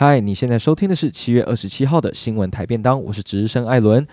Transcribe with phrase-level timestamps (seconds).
[0.00, 4.06] 嗨，你现在收听的是七月二十七号的新闻台便当，我是值日生艾伦。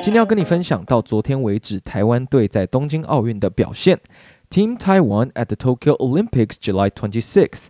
[0.00, 4.00] 今天要跟你分享到昨天为止台湾队在东京奥运的表现。
[4.48, 7.66] Team Taiwan at the Tokyo Olympics July 26th。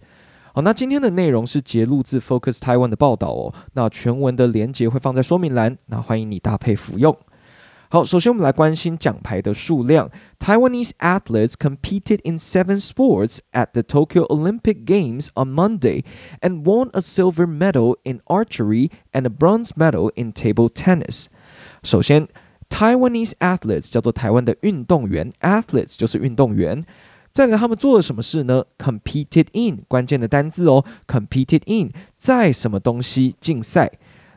[0.52, 3.52] 好，那今天的内容是节录自 Focus Taiwan 的报道哦。
[3.72, 7.18] 那全文的连结会放在说明栏，那欢迎你搭配服用。
[7.93, 10.11] 好，首先我们来关心奖牌的数量。
[10.37, 16.03] Taiwanese athletes competed in seven sports at the Tokyo Olympic Games on Monday
[16.41, 21.25] and won a silver medal in archery and a bronze medal in table tennis。
[21.81, 22.27] 首先，
[22.69, 26.85] Taiwanese athletes 叫做台湾的运动员，athletes 就是运动员。
[27.31, 28.65] 再来，他们做了什么事呢？
[28.77, 33.91] Competed in 关键的单字哦，competed in 在什么东西竞赛？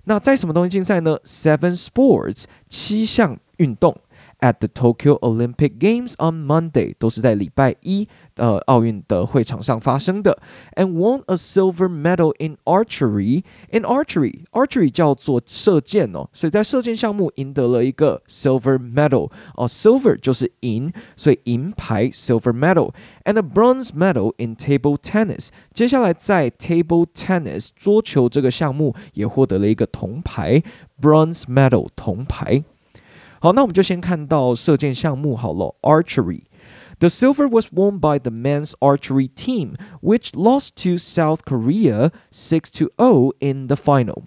[0.05, 1.19] 那在什么东西竞赛呢？
[1.24, 3.38] Seven sports 七项。
[3.59, 3.96] 运动
[4.41, 10.40] at the Tokyo Olympic Games on Monday 都是在礼拜一呃奥运的会场上发生的，
[10.74, 13.45] and won a silver medal in archery.
[13.71, 22.93] In archery, archery 叫做射箭哦，所以在射箭项目赢得了一个 silver medal 哦，silver 就是银，所以银牌 silver medal
[23.24, 25.48] and a bronze medal in table tennis.
[25.73, 30.62] 接下来在 table tennis 桌球这个项目也获得了一个铜牌
[31.01, 32.65] bronze medal 铜牌。
[33.40, 42.71] 好，那我们就先看到射箭项目好了，Archery。The silver was won by the men's archery team, which lost to South Korea 6
[42.79, 44.24] to 0 in the final.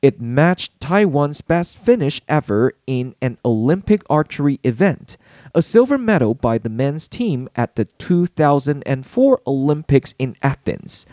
[0.00, 5.16] It matched Taiwan's best finish ever in an Olympic archery event,
[5.54, 11.04] a silver medal by the men's team at the 2004 Olympics in Athens.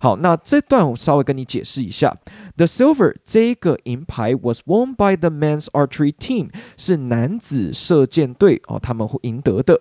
[0.00, 2.16] 好，那这段我稍微跟你解释一下。
[2.56, 9.80] The silver 这个银牌 was won by the men's archery team，是男子射箭队哦，他们会赢得的。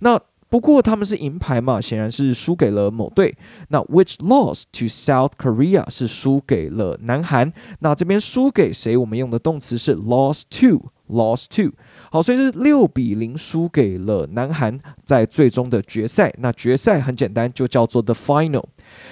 [0.00, 0.20] 那
[0.55, 3.35] 不过他们是银牌嘛，显然是输给了某队。
[3.67, 7.51] 那 which lost to South Korea 是输给了南韩。
[7.79, 8.95] 那这边输给谁？
[8.95, 11.73] 我们用的动词是 lost to，lost to。
[12.09, 16.33] 好，所以是六比零输给了南韩，在最终的决赛。
[16.37, 18.63] 那决赛很简单，就叫做 the final。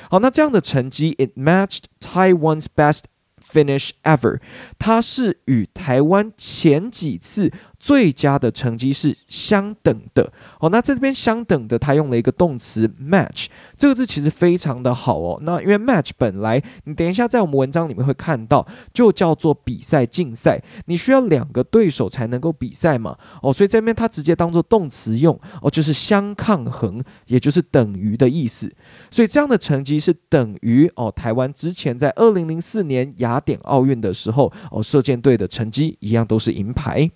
[0.10, 3.02] 好，那这样的成绩，it matched Taiwan's best
[3.46, 4.40] finish ever，
[4.80, 7.52] 它是与台湾前几次。
[7.84, 10.70] 最佳的成绩是相等的哦。
[10.70, 15.38] 那在这边相等的，它用了一个动词 match，这个字其实非常的好哦。
[15.42, 23.52] 那因为 match 本来你等一下在我们文章里面会看到，就叫做比赛竞赛，你需要两个对手才能够比赛嘛哦。
[23.52, 28.74] 所以这边它直接当做动词用哦，就是相抗衡，也就是等于的意思。
[29.12, 37.12] 所以这样的成绩是等于哦，台湾之前在二零零四年雅典奥运的时候哦，射箭队的成绩一样都是银牌。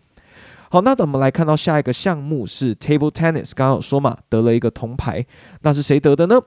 [0.71, 3.53] 好，那等我们来看到下一个项目是 table tennis。
[3.55, 5.27] 刚刚有说嘛，得了一个铜牌，
[5.61, 6.41] 那是谁得的呢？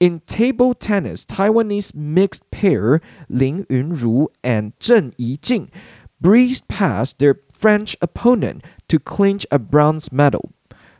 [0.00, 5.68] In table tennis, Taiwanese mixed pair 林昀儒 and 郑怡静
[6.20, 10.50] breezed past their French opponent to clinch a bronze medal,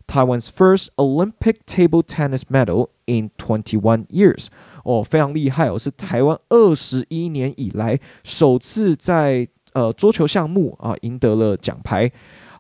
[0.07, 4.47] Taiwan's first Olympic table tennis medal in 21 years。
[4.85, 12.11] 哦，非常厉害哦，是台湾二十一年以来首次在呃桌球项目啊赢得了奖牌。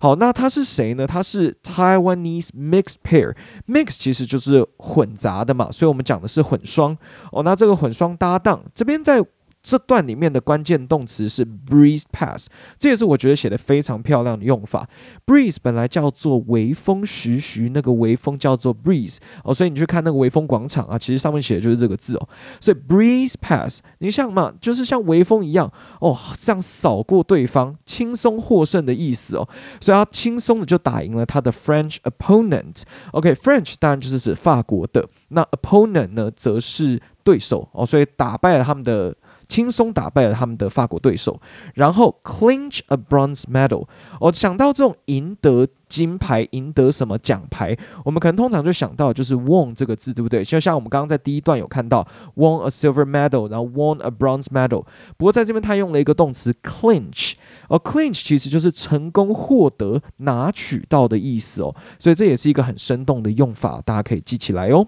[0.05, 1.07] 好，那他是谁呢？
[1.07, 6.95] 他是 Taiwanese mixed pair，mix 其实就是混杂的嘛，所以我们讲的是混双
[7.31, 7.41] 哦。
[7.41, 9.25] 那这个混双搭档这边在。
[9.65, 12.45] 这段里面的关键动词是 breeze past，
[12.77, 14.87] 这也是我觉得写的非常漂亮的用法。
[15.25, 22.29] breeze 本来叫做微风徐徐，那个微风叫做 breeze 哦，所以你去看那个微风广场啊，其实上面写的就是这个字哦。
[22.61, 29.49] 所以 breeze past，你像嘛，就是像微风一样哦，像扫过对方，轻松获胜的意思哦。
[29.81, 32.83] 所以他轻松的就打赢了他的 French opponent。
[33.13, 39.15] OK，French 当然就是指法国的，那 opponent 呢，则是对手哦，所以打败了他们的。
[39.47, 41.39] 轻松打败了他们的法国对手，
[41.73, 43.85] 然后 clinch a bronze medal。
[44.19, 50.43] 我想到这种赢得金牌、赢得什么奖牌，我们可能通常就想到就是 won 这个字，对不对？
[50.43, 52.05] 就像我们刚刚在第一段有看到
[52.35, 54.83] won a silver medal，然后 won a bronze medal。
[55.17, 57.33] 不过在这边他用了一个动词 clinch，
[57.69, 61.75] 而 clinch 其实就是成功获得、拿取到的意思哦。
[61.99, 64.87] 所以这也是一个很生动的用法，大家可以记起来哦。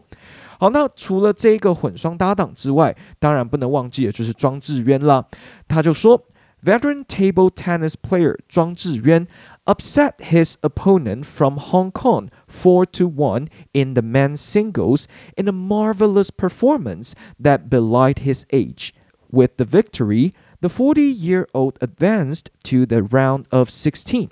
[0.59, 5.27] 好，那除了这个混双搭档之外，当然不能忘记的就是庄智渊啦。
[5.67, 6.25] 他就说，
[6.65, 9.27] Veteran table tennis player 庄智渊
[9.65, 15.07] upset his opponent from Hong Kong four to one in the men's singles
[15.37, 18.93] in a marvelous performance that belied his age.
[19.31, 24.29] With the victory, the forty-year-old advanced to the round of sixteen.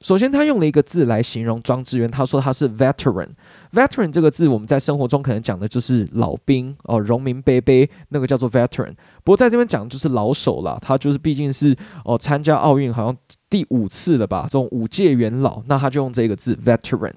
[0.00, 3.28] 首先，他用了一个字来形容庄智渊，他说他是 veteran。
[3.73, 8.93] Veteran 这个字，我们在生活中可能讲的就是老兵哦，荣民伯伯那个叫做 veteran。
[9.23, 13.15] 不过在这边讲就是老手啦，他就是毕竟是哦参加奥运好像
[13.49, 17.13] 第五次了吧，这种五届元老，那他就用这个字 veteran。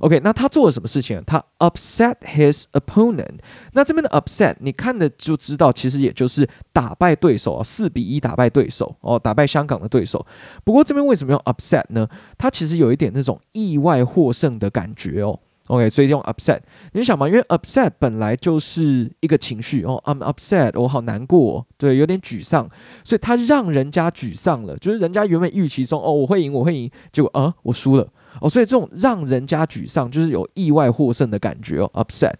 [0.00, 1.22] OK，那他做了什么事情？
[1.26, 3.38] 他 upset his opponent。
[3.72, 10.24] 那这边的 upset，你看的就知道，其实也就是打败对手啊，四比一打败对手哦，打败香港的对手。
[10.64, 12.08] 不过这边为什么用 upset 呢？
[12.36, 15.40] 他其实有一点那种意外获胜的感觉哦。
[15.68, 16.60] OK，所以用 upset，
[16.92, 22.68] 你想嘛，因为 upset 本来就是一个情绪哦，I'm upset，我好难过，对，有点沮丧，
[23.02, 28.08] 所以他让人家沮丧了，就是人家原本预期中哦，我会赢，我会赢，结果啊，我输了
[28.40, 32.34] 哦，所以这种让人家沮丧，就是有意外获胜的感觉哦，upset。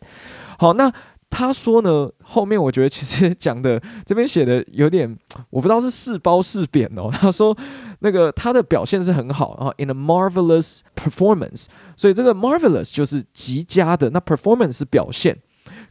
[0.58, 0.93] 好，那。
[1.28, 5.14] 他说呢，后面我觉得其实讲的这边写的有点，
[5.50, 7.11] 我不知道是是褒是贬哦。
[7.12, 7.55] 他说
[8.00, 11.66] 那个他的表现是很好啊，in a marvelous performance，
[11.96, 15.38] 所以这个 marvelous 就是极佳的，那 performance 是表现。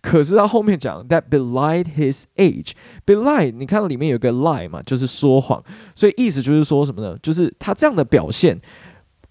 [0.02, 5.64] 可是他后面讲 that belied his age，belied 你看到里面有个 lie 嘛，就是说谎，
[5.96, 7.18] 所以意思就是说什么呢？
[7.22, 8.60] 就是他这样的表现。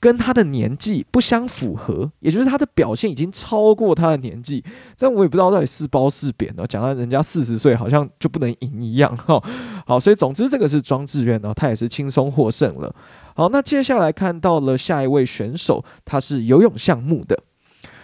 [0.04, 4.62] 跟他的年纪不相符合，也就是他的表现已经超过他的年纪，
[4.94, 6.66] 这样我也不知道到底是褒是贬哦。
[6.66, 9.42] 讲到人家四十岁好像就不能赢一样哈。
[9.86, 12.94] 好，所以总之这个是庄志渊呢，他也是轻松获胜了。
[13.34, 17.42] 好，那接下来看到了下一位选手，他是游泳项目的。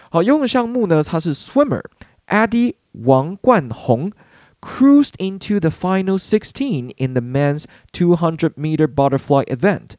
[0.09, 1.83] 好，游泳项目呢，他是 swimmer
[2.25, 4.11] Eddie 王冠宏
[4.59, 9.91] cruised into the final sixteen in the men's two hundred meter butterfly event.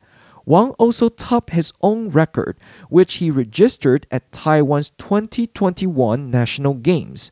[0.46, 2.56] Wang also topped his own record,
[2.90, 7.28] which he registered at Taiwan's 2021 National Games.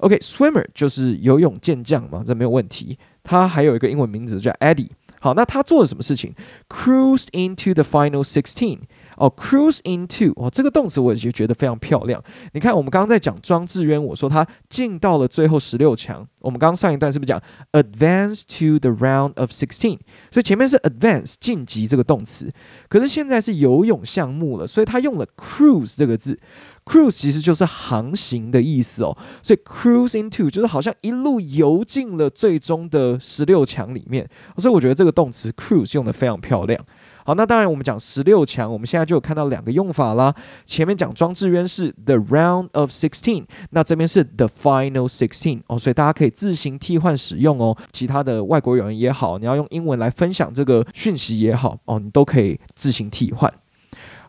[0.00, 2.98] OK，swimmer、okay, 就是游泳健将嘛，这没有问题。
[3.24, 4.90] 他还有一个英文名字叫 Eddie。
[5.20, 6.34] 好，那他做了什么事情？
[6.68, 8.80] Cruised into the final sixteen。
[9.17, 12.23] 哦，cruise into 哦，这个动词我也觉得非常漂亮。
[12.53, 16.27] 你看，我们刚刚在讲庄智渊，我说他进到了最后十六强。
[16.41, 19.97] 我们刚刚上一段是不是讲 advance to the round of sixteen？
[20.31, 22.51] 所以前面是 advance 晋级这个动词，
[22.89, 26.39] 可是现在是游泳项目了，所以他用了 cruise 这个字。
[26.85, 34.29] Cruise 其实就是航行的意思哦，所以 cruise into 就是好像一路游进了最终的十六强里面。
[34.57, 36.79] 所以我觉得这个动词 cruise 用得非常漂亮。
[37.25, 40.35] 好，那当然，我们讲十六强，我们现在就有看到两个用法啦。
[40.65, 47.77] 前面讲庄智渊是 the round of sixteen，那这边是 the final sixteen 哦，所以大家可以自行替换使用哦。
[47.93, 53.49] 其他的外国人也好，你要用英文来分享这个讯息也好哦，你都可以自行替换。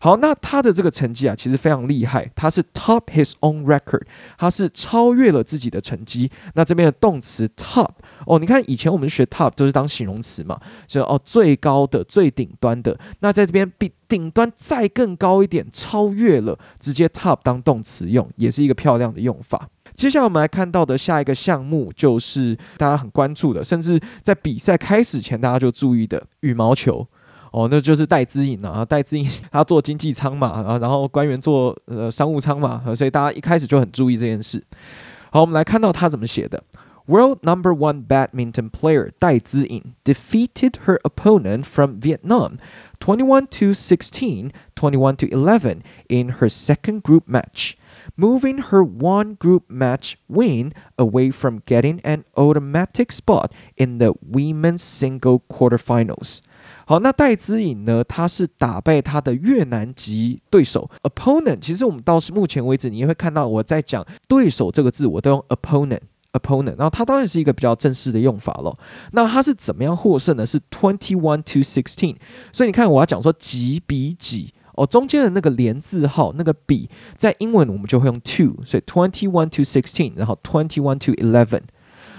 [0.04, 4.02] 好，那他的这个成绩啊，其实非常厉害，他是 top his own record，
[4.36, 6.30] 他是超越了自己的成绩。
[6.52, 7.88] 那这边的动词 top
[8.26, 12.94] 哦，你看以前我们学 top 都是当形容词嘛，就哦最高的、最顶端的。
[13.20, 19.70] 那在这边比顶端再更高一点，超越了，直接 top 当动词用，也是一个漂亮的用法。
[19.94, 27.08] 接下来我们来看到的下一个项目，就是大家很关注的，甚至在比赛开始前大家就注意的羽毛球。
[27.53, 34.63] 哦，那就是戴资颖啊，戴资颖他坐经济舱嘛，啊，然后官员坐呃商务舱嘛，所以大家一开始就很注意这件事。
[35.31, 36.63] 好，我们来看到他怎么写的：
[37.07, 42.57] World number one badminton player 戴资颖 defeated her opponent from Vietnam
[42.99, 47.73] twenty one to sixteen, twenty one to eleven in her second group match,
[48.15, 54.83] moving her one group match win away from getting an automatic spot in the women's
[54.83, 56.41] single quarterfinals.
[56.86, 58.04] 好，那戴资颖呢？
[58.04, 61.58] 他是打败他的越南籍对手 opponent。
[61.60, 66.00] 其实我们到目前为止，你也会看到我在讲对手这个字，我都用 opponent
[66.32, 66.76] opponent。
[66.76, 68.76] 然后它当然是一个比较正式的用法咯。
[69.12, 70.44] 那他是怎么样获胜呢？
[70.44, 72.16] 是 twenty one to sixteen。
[72.52, 81.60] 所以你看，我要讲说几比几哦，中间的那个连字号那个比，在英文我们就会用 two，所以 twenty one to sixteen，然后 twenty one to eleven。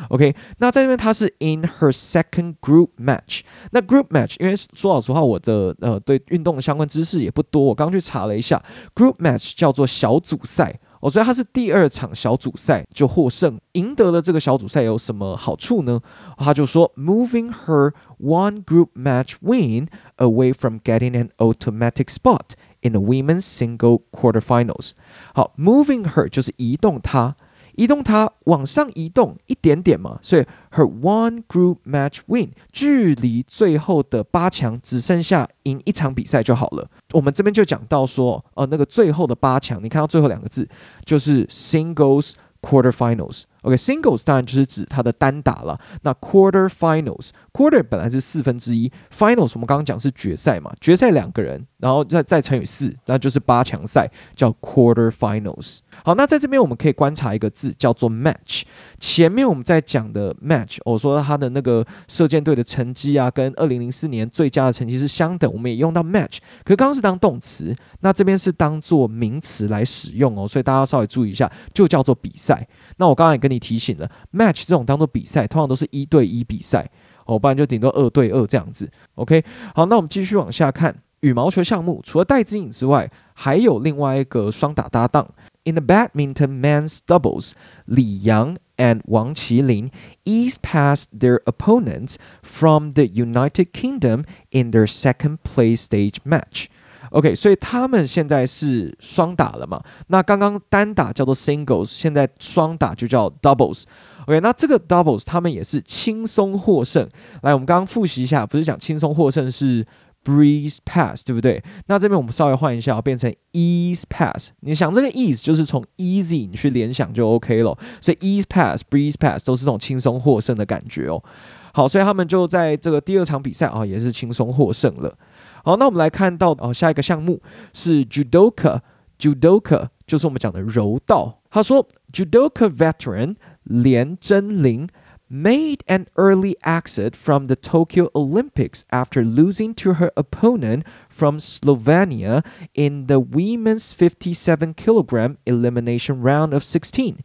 [0.08, 3.40] OK，那在这边她是 in her second group match。
[3.72, 8.62] 那 group match，因为说老实话，我的呃对运动的相关知识也不多，我刚去查了一下，
[8.94, 16.00] group match 叫做小组赛哦，所以她是第二场小组赛就获胜，赢得了这个小组赛有什么好处呢？
[16.36, 23.42] 他就说 moving her one group match win away from getting an automatic spot in the women's
[23.42, 24.92] single quarterfinals。
[25.34, 27.36] 好，moving her 就是移动她。
[27.75, 36.89] 移动它往上移动一点点嘛，所以 her one group match win 距离最后的八强只剩下赢一场比赛就好了。
[37.13, 40.67] 我们这边就讲到说，呃，那个最后的八强，你看到最后两个字
[41.03, 45.75] 就是 singles quarterfinals OK，singles、当然就是指它的单打了。
[46.03, 55.79] 那 quarter finals，quarter 本来是四分之一，finals 我们刚刚讲是决赛嘛，决赛两个人，然后再再乘以四，那就是八强赛，叫 quarter finals。
[56.03, 58.63] 好，那在这边我们可以观察一个字叫做 match。
[58.99, 66.37] 前面我们在讲的 match，我说他的那个射箭队的成绩啊，跟二零零四年最佳的成绩是相等，我们也用到 match。
[66.63, 72.67] 可是刚刚是当动词，那这边是当做名词来使用哦，所以大家稍微注意一下，就叫做比赛。
[72.97, 76.89] 那我刚刚也跟你提醒了，match 这种当做比赛，通常都是一对一比赛
[77.25, 78.89] 哦，不然就顶多二对二这样子。
[79.15, 85.27] OK，好，那我们继续往下看羽毛球项目，除了戴资颖之外，还有另外一个双打搭档。
[85.64, 87.52] In the badminton men's doubles，
[87.84, 89.90] 李洋 and 王齐麟
[90.24, 99.82] eased past their opponents from the United Kingdom in their second place stage match。OK，所以他们现在是双打了嘛？
[100.06, 107.08] 那刚刚单打叫做 singles，现在双打就叫 doubles。OK，那这个 doubles 他们也是轻松获胜。
[107.42, 109.84] 来，我们刚刚复习一下，不是讲轻松获胜是
[110.25, 111.63] breeze pass，对不对？
[111.85, 114.49] 那这边我们稍微换一下，变成 ease pass。
[114.61, 117.77] 你想这个 ease 就是从 easy 你去联想就 OK 了。
[118.01, 121.23] 所以 ease pass、breeze pass 都是这种轻松获胜的感觉哦。
[121.71, 125.15] 好，所以他们就在这个第二场比赛啊、也是轻松获胜了。
[125.63, 127.41] 好，那我们来看到哦，下一个项目
[127.73, 131.41] 是 judoka，judoka 就是我们讲的柔道。
[131.49, 134.87] 他说，judoka veteran 连真灵
[135.28, 142.44] made an early exit from the Tokyo Olympics after losing to her opponent from Slovenia
[142.74, 147.18] in the women's 57 kilogram elimination round of 16。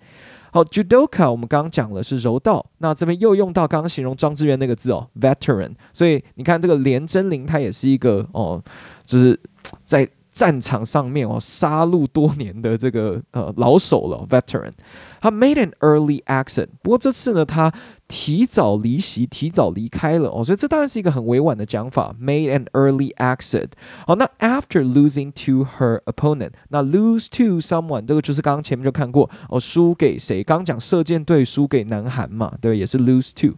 [0.51, 5.73] 好，judoka 我们刚刚讲了是柔道，那这边又用到刚刚形容庄智渊那个字哦，veteran。
[5.91, 8.63] 所以你看这个连珍羚，她也是一个哦，
[9.03, 9.37] 就是
[9.83, 10.07] 在
[10.40, 14.72] 战场上面哦杀戮多年的这个呃老手了，veteran。
[15.20, 17.70] 他 made an early exit，不过这次呢，他
[18.08, 23.66] 提早离席，提早离开了哦，所以这当然是一个很委婉的讲法，made an early exit。
[24.06, 30.42] 好，那 after losing to her opponent，那 lose to someone 这个就是刚刚前面就看过哦，输给谁？
[30.42, 33.54] 刚讲射箭队输给南韩嘛，对，也是 lose to。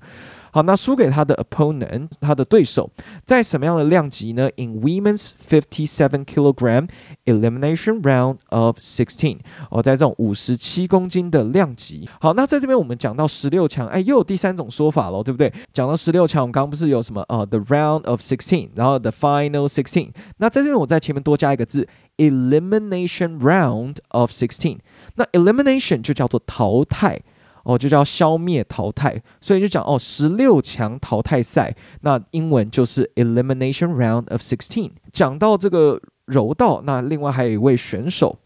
[0.54, 2.90] 好，那输给他的 opponent，他的对手，
[3.24, 6.88] 在什么样的量级呢？In women's fifty-seven kilogram
[7.24, 9.38] elimination round of sixteen，
[9.70, 12.06] 哦，在这种五十七公斤的量级。
[12.20, 15.50] 好，那在这边我们讲到十六强，哎，又有第三种说法喽，对不对？
[15.72, 20.10] 讲到十六强，我们刚刚不是有什么呃，the round of sixteen，然后 the final sixteen。
[20.36, 24.80] 那在这边我在前面多加一个字，elimination round of sixteen。
[25.14, 27.22] 那 elimination 就叫做淘汰。
[27.64, 34.90] 哦，就叫消灭淘汰，所以就讲哦，十六强淘汰赛，那英文就是 Elimination Round of Sixteen。
[35.12, 38.38] 讲到这个柔道，那另外还有一位选手，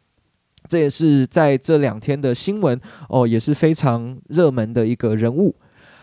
[0.68, 5.56] 这也是在这两天的新闻哦，也是非常热门的一个人物。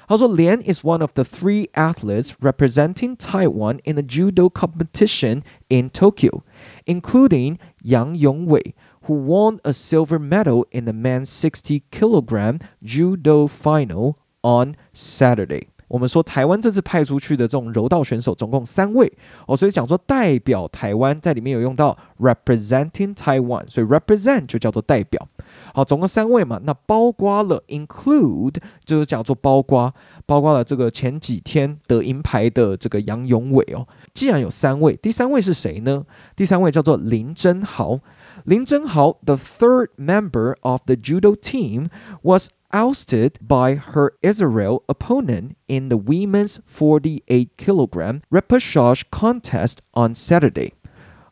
[0.06, 6.42] 他说，连 is one of the three athletes representing Taiwan in the judo competition in Tokyo,
[6.86, 8.76] including 杨勇纬。
[9.07, 15.69] Who won a silver medal in the men's 60 kilogram judo final on Saturday？
[15.89, 19.11] 我们说台湾这次派出去的这种柔道选手总共三位
[19.47, 25.27] 哦，所以讲说代表台湾在里面有用到 representing Taiwan，所以 represent 就叫做代表。
[25.74, 29.94] 好，总共三位嘛，那包括了 include 就是叫做包括，
[30.26, 33.88] 包括了这个前几天得银牌的这个杨勇伟哦。
[34.14, 36.06] 既然有三位，第三位是谁呢？
[36.36, 38.00] 第三位叫做林珍豪。
[38.46, 41.88] 林珍豪，the third member of the judo team,
[42.22, 50.74] was ousted by her Israel opponent in the women's 48 kilogram repechage contest on Saturday。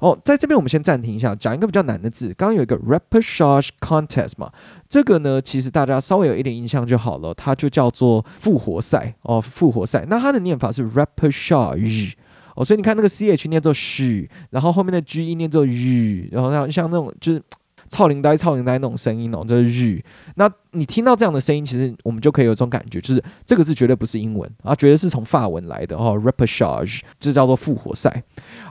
[0.02, 2.34] 哦，在这边我们先暂停一下，讲一个比较难的字。
[2.36, 4.52] 刚刚有一个 repechage contest 嘛，
[4.90, 10.06] 这个呢，其实大家稍微有一点印象就好了，它就叫做复活赛哦，复活赛。
[10.10, 12.14] 那它的念法是 repechage。
[12.56, 17.42] 哦，所以你看那个 C H 念作嘘，然后后面的 G E 念作 u，，然后像像那种就是
[17.92, 20.02] 操灵呆、操灵呆那种声音哦，就是日。
[20.36, 28.24] 那你听到这样的声音，其实我们就可以有一种感觉，就是这个字绝对不是英文啊，绝对是从法文来的哦，repechage，这叫做复活赛。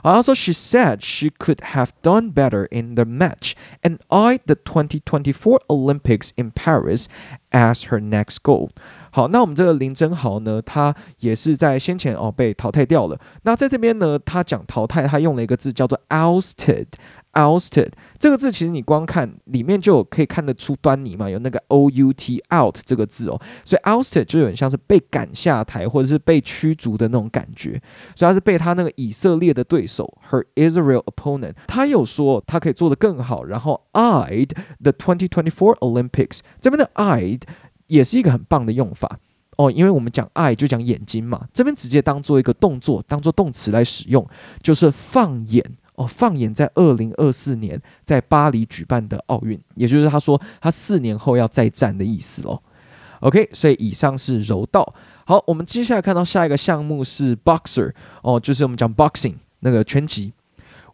[0.03, 6.31] 然后说，She said she could have done better in the match and eyed the 2024 Olympics
[6.35, 7.05] in Paris
[7.51, 8.69] as her next goal。
[9.13, 13.19] 好，那我们这个林珍豪呢，他也是在先前哦被淘汰掉了。
[13.43, 16.87] 那在这边呢，他讲淘汰，他用了一个字叫做 ousted。
[17.33, 27.81] Ousted 这个字其实你光看里面就可以看得出端倪嘛，有那个 o u t out 这个字哦，所以 ousted 就有点像是被赶下台或者是被驱逐的那种感觉。
[28.15, 34.49] 所以他是被他那个以色列的对手 her Israel opponent，他有说他可以做得更好，然后 eyed
[34.81, 37.41] the 2024 Olympics 这边的 eyed。
[37.87, 39.19] 也是一个很棒的用法
[39.57, 44.25] 哦，因为我们讲爱就讲眼睛嘛，这边直接当做一个动作，当做动词来使用，
[44.63, 45.61] 就是放眼
[46.01, 52.61] 哦，放眼在二零二四年在巴黎举办的奥运，也就是他说他四年后要再战的意思哦。
[53.19, 54.93] OK，所以以上是柔道。
[55.25, 57.93] 好，我们接下来看到下一个项目是 boxer
[58.23, 60.33] 哦，就是我们讲 boxing 那个拳击。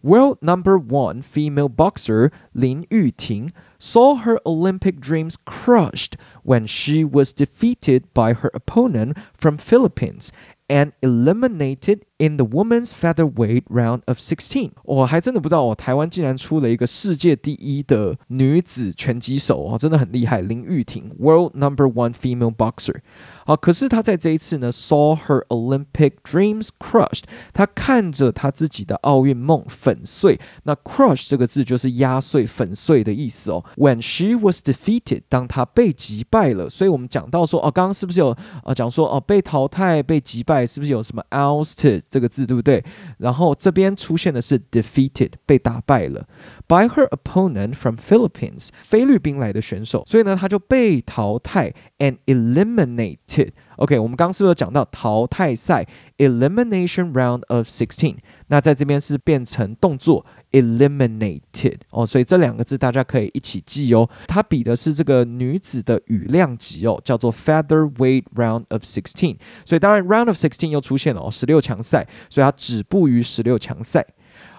[0.02, 8.04] World number one female boxer 林玉婷 saw her Olympic dreams crushed when she was defeated
[8.14, 10.30] by her opponent from Philippines
[10.69, 14.71] and eliminated in the women's featherweight round of sixteen。
[14.85, 23.01] 我还真的不知道哦，台湾竟然出了一个世界第一的女子拳击手哦，真的很厉害，林玉婷，World number one female boxer。
[23.48, 27.22] 好，可是他在这一次呢，saw her Olympic dreams crushed。
[27.54, 30.38] 他看着他自己的奥运梦粉碎。
[30.64, 33.64] 那 crush 这个字就是压碎、粉碎的意思哦。
[33.78, 36.70] When she was defeated，当她被击败了。
[36.70, 38.36] 所以我们讲到说，哦，刚刚是不是有
[38.66, 42.84] 啊讲说哦被淘汰、被击败，是不是有什么 ousted 这个字，对不对？
[43.20, 46.28] 然后这边出现的是 defeated，被打败了。
[46.68, 53.52] By her opponent from Philippines，菲律宾来的选手，所以呢，他就被淘汰，and eliminated。
[53.78, 58.18] OK，我们刚刚是不是有讲到淘汰赛，elimination round of sixteen？
[58.48, 64.10] 那在这边是变成动作 eliminated 哦，所以这两个字大家可以一起记哦。
[64.28, 69.38] 它比的是这个女子的羽量级哦，叫做 featherweight round of sixteen。
[69.64, 74.06] 所以当然 round of sixteen 又出现了哦，十六强赛，所以它止步于十六强赛。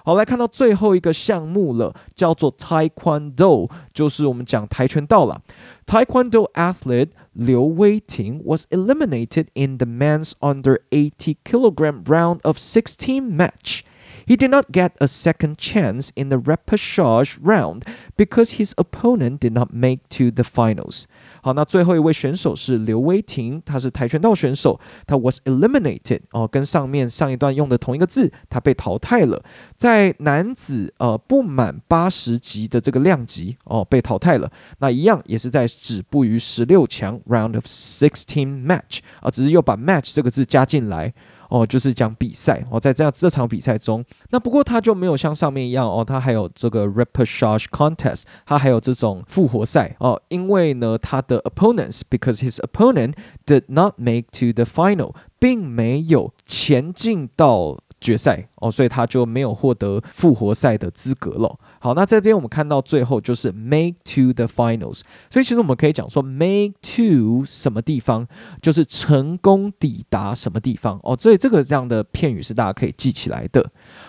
[0.08, 5.42] 好，来看到最后一个项目了，叫做 Taekwondo，就是我们讲跆拳道了。
[5.86, 13.82] Taekwondo athlete 刘威廷 was eliminated in the men's under 80 kilogram round of 16 match.
[14.28, 17.82] He did not get a second chance in the repechage round
[18.16, 21.06] because his opponent did not make to the finals.
[21.42, 29.44] 好，那最后一位选手是刘威廷，他是跆拳道选手，他 was eliminated 哦，跟上面上一段用的同一个字，他被淘汰了，
[29.76, 41.14] 在男子呃不满八十级的这个量级哦被淘汰了，那一样也是在止步于十六强 round of sixteen match 啊，只是又把 match 这个字加进来。
[41.49, 53.15] 哦，就是讲比赛哦，在这样这场比赛中，那不过他就没有像上面一样哦，他还有这个 repechage contest，他还有这种复活赛哦，因为呢，他的 opponents，because his opponent
[53.47, 57.79] did not make to the final，并没有前进到。
[58.01, 61.59] 决赛哦，所以他就没有获得复活赛的资格了。
[61.81, 68.27] 好，那这边我们看到最后就是 make to the finals，所以其实我们可以讲说 make to 什么地方，
[68.61, 71.17] 就是成功抵达什么地方哦。
[71.19, 73.65] 所以这个这样的片语是大家可以记起来的。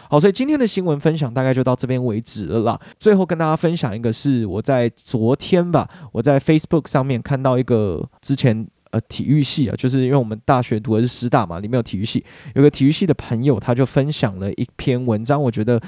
[0.10, 2.79] 好，所以今天的新闻分享大概就到这边为止了啦。
[2.99, 8.67] 最后跟大家分享一个是我在昨天吧，我在 Facebook 上面看到一个之前。
[8.91, 15.79] 呃，体育系啊，就是因为我们大学读的是师大嘛，里面有体育系，有个体育系的朋友，他就分享了一篇文章，我觉得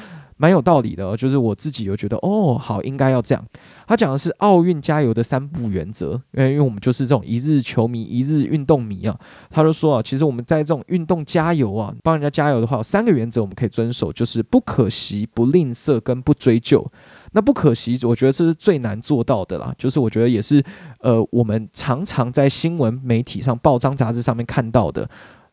[0.41, 3.45] 蛮有道理的，就是我自己又觉得，哦，好，应该要这样。
[3.87, 9.15] 他讲的是奥运加油的三不原则，因为因为我们就是这种一日球迷、一日运动迷啊，
[9.51, 16.83] 他就说啊，其实我们在这种运动加油啊，帮人家加油的话，有三个原则我们可以遵守，就是不可惜、不吝啬跟不追究。
[17.33, 19.71] 那不可惜，我觉得这是最难做到的啦。
[19.77, 20.63] 就是我觉得也是，
[21.01, 25.07] 呃，我们常常在新闻媒体上、报章杂志上面看到的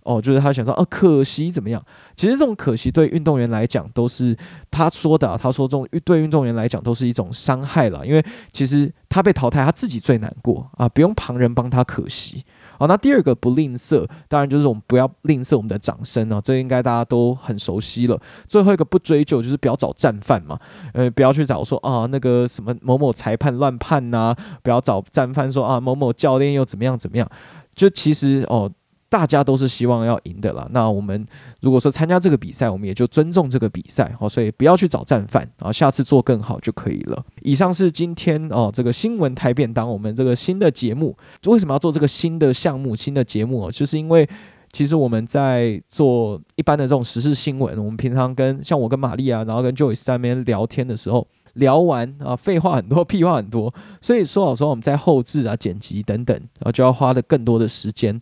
[0.05, 0.21] 哦。
[0.21, 1.83] 就是他想说，哦、啊，可惜怎么样？
[2.17, 4.37] 其实这种可惜对运动员来讲都是
[4.71, 5.39] 他说的、啊。
[5.41, 12.45] 他说这种对运动员来讲都是一种伤害了，因为其实他被淘汰，他自己最难过啊，不用旁人帮他可惜。
[12.79, 18.17] 好，那第二个不吝啬，当然就是我们不要吝啬我们的掌声啊，这应该大家都很熟悉了。
[18.47, 20.57] 最后一个不追究，就是不要找战犯嘛，
[20.93, 24.33] 呃，不要去找说啊那个什么某某裁判乱判呐、
[24.63, 27.29] 不要找战犯说啊某某教练又怎么样怎么样，
[27.75, 28.71] 就其实哦。
[29.11, 30.68] 大家都是希望要赢的啦。
[30.71, 31.27] 那我们
[31.61, 37.25] 如果说参加这个比赛，我们也就尊重这个比赛，好，所以不要去找战犯，然后下次做更好就可以了。
[37.42, 41.16] 以上是今天哦这个新闻台便当，我们这个新的节目，
[41.47, 43.73] 为什么要做这个新的项目、新的节目哦？
[43.73, 44.29] 就是因为
[44.73, 58.21] 其实我们在做一般的这种时事新闻，我们平常跟像我跟玛丽啊，然后跟 Joyce 在那边聊天的时候，聊完啊，废话很多， 屁话很多，所以说老实话，我们在后置啊、剪辑等等，然后就要花的更多的时间。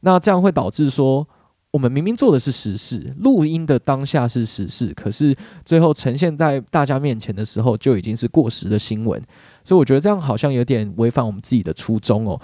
[0.00, 1.26] 那这样会导致说，
[1.70, 9.22] 我们明明做的是实事，录音的当下是实事，可是最后呈现在大家面前的时候，就已经是过时的新闻。
[9.64, 12.40] 所以我觉得这样好像有点违反我们自己的初衷哦。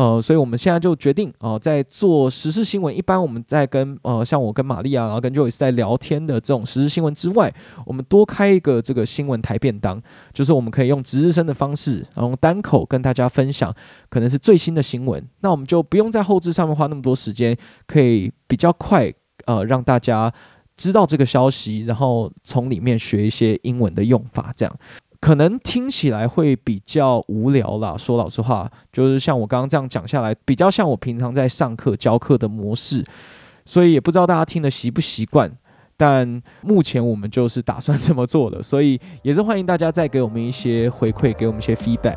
[0.00, 2.96] 呃，所以我们现在就决定哦、呃，在做时事新闻。
[2.96, 7.52] 一般我们在跟呃，像我跟玛丽亚，然后跟 Joyce 在聊天的这种时事新闻之外，
[7.84, 10.00] 我们多开一个这个新闻台便当，
[10.32, 13.70] 就是我们可以用值日生的方式，然后单口跟大家分享，
[14.08, 15.22] 可能是最新的新闻。
[15.40, 17.54] 那我们就不用在后置上面花那么多时间，
[17.86, 19.12] 可以比较快
[19.44, 20.32] 呃，让大家
[20.78, 24.74] 知道这个消息，然后从里面学一些英文的用法，这样。
[25.20, 33.04] 可能听起来会比较无聊啦，说老实话，就是像我刚刚这样讲下来，比较像我平常在上课教课的模式，
[33.66, 35.52] 所以也不知道大家听的习不习惯。
[35.96, 42.16] 但目前我们就是打算这么做的，所以也是欢迎大家再给我们一些回馈，给我们一些 feedback。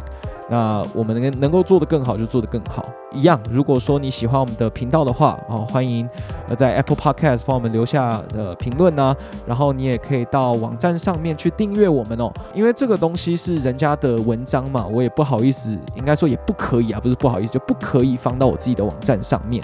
[0.54, 2.86] 那我们能能够做得更好，就做得更好。
[3.12, 6.08] 一样，如果说你喜欢我们的频道的话，哦，欢迎
[6.48, 9.16] 呃在 Apple Podcast 帮我们留下呃评论呢。
[9.48, 19.64] 然后你也可以到网站上面去订阅我们哦，因为这个东西是人家的文章嘛，我也不好意思，应该说也不可以啊，不是不好意思，就不可以放到我自己的网站上面。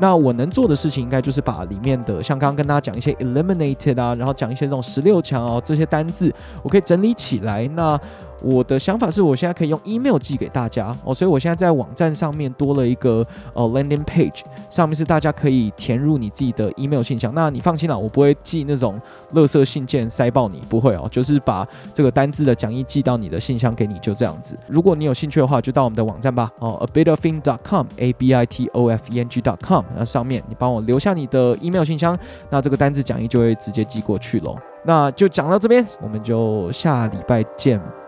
[0.00, 7.68] 那我能做的事情，应该就是把里面的像刚刚跟大家讲一些 eliminated 啊，然后讲一些这种十六强哦这些单字，我可以整理起来。
[7.76, 8.00] 那
[8.42, 13.24] 我的想法是我现在可以用 email 寄给大家哦，所以我现在在网站上面多了一个
[13.54, 17.32] 呃 landing page，上面是大家可以填入你自己的 email 信箱。
[17.34, 19.00] 那你放心啦，我不会寄那种
[19.34, 24.56] 垃圾信件塞爆你，不会哦，就是把这个单字的讲义寄到你的信箱给你，就这样子。
[24.66, 29.40] 如果你有兴趣的话，就到我们的网站吧哦，abitoffeng.com，a b i t o f e n g.
[29.40, 32.18] dot com，那上面你帮我留下你的 email 信箱，
[32.50, 34.56] 那这个单字讲义就会直接寄过去喽。
[34.84, 38.01] 那就讲到这边，我们就下礼拜见。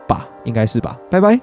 [0.44, 1.40] 应该是吧，拜拜。